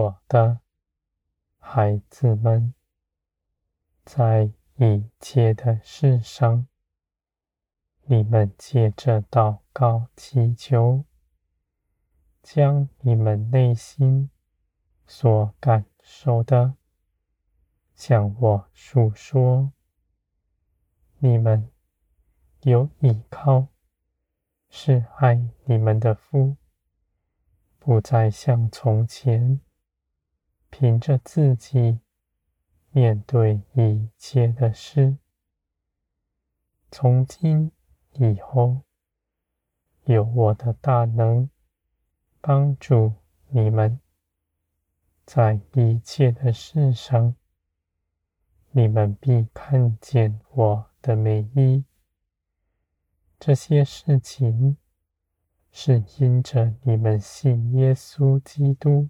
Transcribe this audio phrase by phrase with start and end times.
[0.00, 0.60] 我的
[1.58, 2.72] 孩子们，
[4.02, 6.66] 在一切的事上，
[8.04, 11.04] 你们借着祷告祈求，
[12.42, 14.30] 将你们内心
[15.06, 16.76] 所感受的
[17.94, 19.70] 向我述说。
[21.18, 21.70] 你们
[22.62, 23.66] 有依靠，
[24.70, 26.56] 是爱你们的父，
[27.78, 29.60] 不再像从前。
[30.70, 31.98] 凭着自己
[32.90, 35.18] 面对一切的事，
[36.90, 37.70] 从今
[38.12, 38.82] 以后，
[40.04, 41.50] 有我的大能
[42.40, 43.12] 帮助
[43.48, 44.00] 你们，
[45.26, 47.34] 在一切的事上，
[48.70, 51.84] 你们必看见我的美意。
[53.38, 54.76] 这些事情
[55.70, 59.08] 是因着你们信耶稣基督。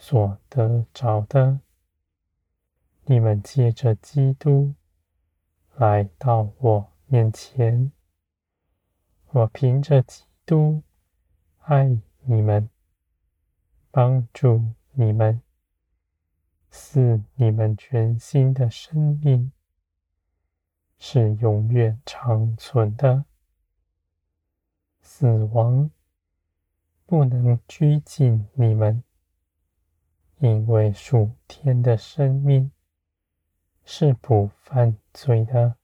[0.00, 1.58] 所得着的，
[3.04, 4.74] 你们借着基督
[5.74, 7.90] 来到我面前，
[9.32, 10.82] 我凭着基督
[11.58, 12.70] 爱你们，
[13.90, 15.42] 帮助你们，
[16.70, 19.50] 赐你们全新的生命，
[20.96, 23.24] 是永远长存的，
[25.00, 25.90] 死亡
[27.04, 29.02] 不能拘禁你们。
[30.40, 32.70] 因为属天的生命
[33.84, 35.74] 是不犯罪的，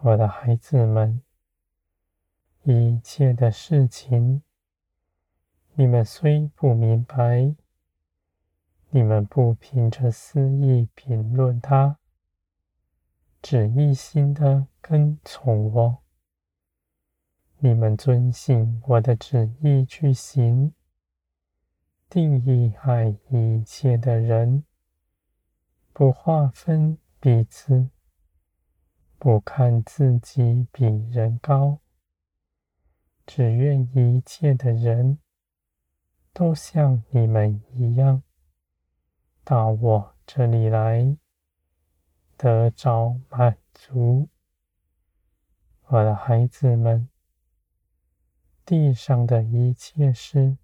[0.00, 1.22] 我的孩子们，
[2.64, 4.42] 一切的事情，
[5.76, 7.54] 你们虽不明白，
[8.90, 11.98] 你们不凭着私意评论他，
[13.40, 16.02] 只一心的跟从我，
[17.60, 20.74] 你们遵行我的旨意去行。
[22.08, 24.64] 定义爱一切的人，
[25.92, 27.90] 不划分彼此，
[29.18, 31.80] 不看自己比人高，
[33.26, 35.18] 只愿一切的人
[36.32, 38.22] 都像你们一样，
[39.42, 41.16] 到我这里来，
[42.36, 44.28] 得着满足。
[45.86, 47.08] 我的孩子们，
[48.64, 50.56] 地上的一切事。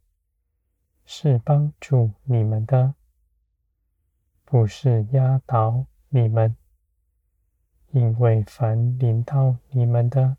[1.04, 2.94] 是帮助你们的，
[4.44, 6.56] 不是压倒你们。
[7.90, 10.38] 因为凡临到你们的，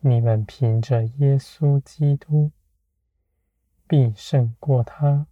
[0.00, 2.50] 你们凭着耶稣基督，
[3.86, 5.28] 必胜过他。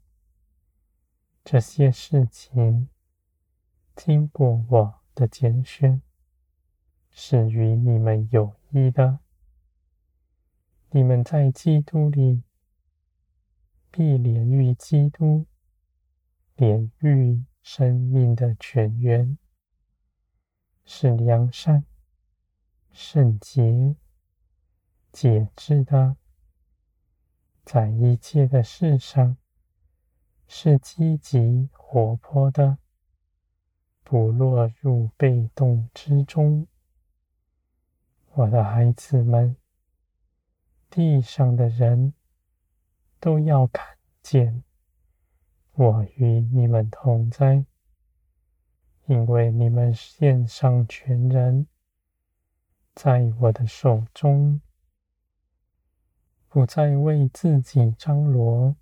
[1.45, 2.89] 这些事情
[3.97, 6.01] 经过我的拣选，
[7.11, 9.19] 是与你们有益的。
[10.91, 12.43] 你们在基督里。
[13.97, 15.47] 必连于基督，
[16.57, 19.39] 连于生命的泉源，
[20.85, 21.85] 是良善、
[22.91, 23.95] 圣洁、
[25.13, 26.17] 节制的，
[27.65, 29.37] 在一切的事上
[30.49, 32.79] 是积极活泼的，
[34.03, 36.67] 不落入被动之中。
[38.33, 39.57] 我的孩子们，
[40.91, 42.13] 地上的人。
[43.25, 44.63] 都要看见
[45.73, 47.65] 我与你们同在，
[49.07, 51.67] 因为你们献上全人，
[52.95, 54.61] 在我的手中，
[56.51, 58.77] 不再为自己张罗，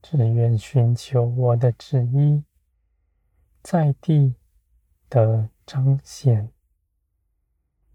[0.00, 2.44] 只愿寻求我的旨意，
[3.60, 4.36] 在地
[5.10, 6.52] 的彰显。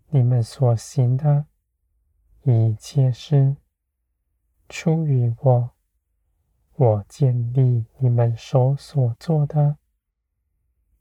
[0.09, 1.45] 你们所行的
[2.43, 3.55] 一切事。
[4.71, 5.71] 出于我，
[6.75, 9.77] 我建立你们手所做的，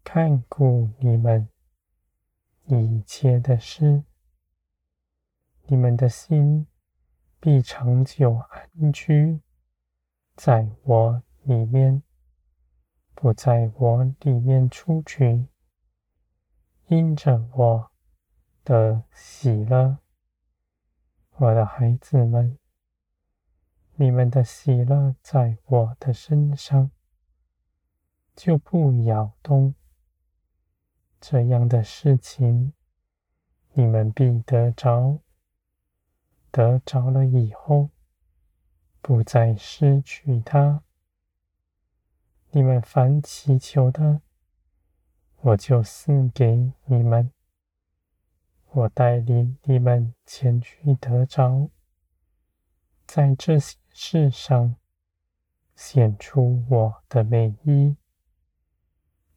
[0.03, 1.49] 看顾你们
[2.65, 4.03] 一切的事，
[5.67, 6.67] 你们的心
[7.39, 9.41] 必长久安居
[10.35, 12.03] 在我里面，
[13.15, 15.47] 不在我里面出去，
[16.89, 17.93] 因着我
[18.65, 19.99] 的喜乐，
[21.37, 22.60] 我的孩子们。
[24.01, 26.91] 你们的喜乐在我的身上，
[28.35, 29.75] 就不摇动。
[31.21, 32.73] 这样的事情，
[33.75, 35.19] 你们必得着。
[36.51, 37.91] 得着了以后，
[39.03, 40.83] 不再失去它。
[42.53, 44.23] 你们凡祈求的，
[45.43, 47.31] 我就赐给你们。
[48.71, 51.69] 我带领你们前去得着。
[53.07, 53.79] 在这些。
[53.93, 54.77] 世上
[55.75, 57.97] 显出我的美意。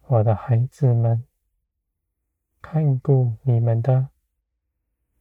[0.07, 1.25] 我的孩子们，
[2.61, 4.09] 看顾你们的，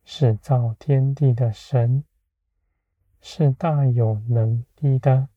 [0.05, 2.05] 是造天地的神，
[3.21, 5.29] 是大有能力的。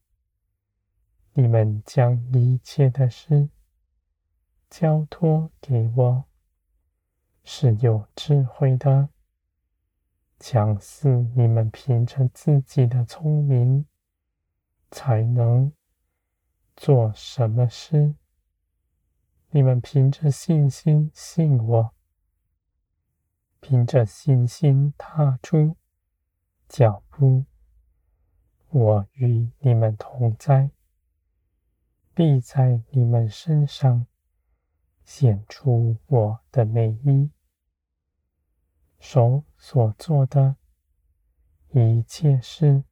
[1.34, 3.50] 你们将一切的事
[4.70, 6.26] 交托给我，
[7.44, 9.10] 是有智慧的。
[10.40, 13.86] 强似你们凭着自己的聪明
[14.92, 15.72] 才能
[16.76, 18.16] 做什么事，
[19.50, 21.94] 你们凭着信心信我，
[23.62, 25.78] 凭着信心踏出
[26.68, 27.46] 脚步，
[28.70, 30.72] 我与你们同在，
[32.14, 34.06] 必在你们身上
[35.06, 37.32] 显出我的美意。
[39.08, 40.56] 手所做的
[41.70, 42.84] 一切事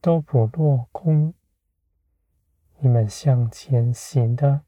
[0.00, 1.34] 都不落空。
[2.78, 4.62] 你们向前行的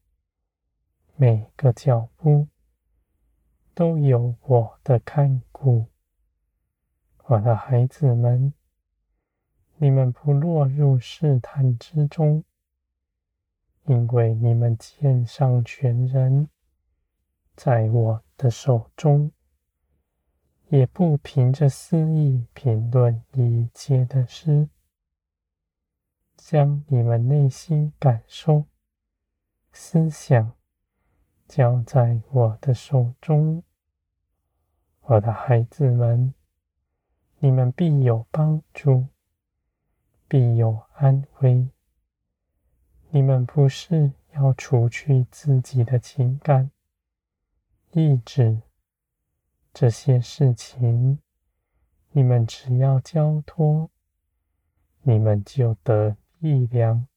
[1.14, 2.48] 每个脚步
[3.74, 5.86] 都有我的看顾，
[7.26, 8.52] 我的孩子们，
[9.76, 12.42] 你们不落入试探之中，
[13.84, 16.48] 因为你们献上全人
[17.54, 19.30] 在我的手中。
[20.74, 24.68] 也不凭着私意评论一切的事，
[26.36, 28.64] 将你们内心感受、
[29.70, 30.52] 思想
[31.46, 33.62] 交在我的手中，
[35.02, 36.34] 我的孩子们，
[37.38, 39.06] 你们必有帮助，
[40.26, 41.68] 必有安慰。
[43.10, 46.72] 你们不是要除去自己的情感、
[47.92, 48.63] 意志。
[49.74, 51.18] 这些事情，
[52.12, 53.90] 你们只要交托，
[55.02, 57.08] 你们就得力量，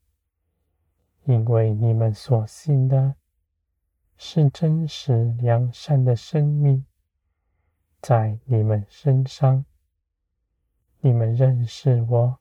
[1.26, 3.14] 因为你们所信的
[4.18, 6.84] 是真实良善的生命，
[8.02, 9.64] 在你们身上。
[11.02, 12.40] 你们认识我，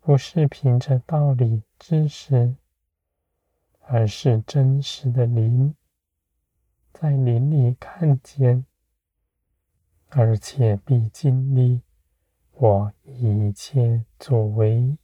[0.00, 2.56] 不是凭着道理知识，
[3.80, 5.76] 而是真实的灵，
[6.94, 8.64] 在灵里看见。
[10.12, 11.82] 而且必经历
[12.54, 14.99] 我一切作为。